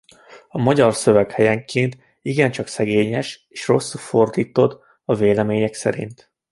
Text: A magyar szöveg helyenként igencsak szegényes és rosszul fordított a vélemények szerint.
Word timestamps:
A 0.47 0.61
magyar 0.61 0.93
szöveg 0.93 1.31
helyenként 1.31 1.97
igencsak 2.21 2.67
szegényes 2.67 3.45
és 3.49 3.67
rosszul 3.67 3.99
fordított 3.99 4.83
a 5.05 5.15
vélemények 5.15 5.73
szerint. 5.73 6.31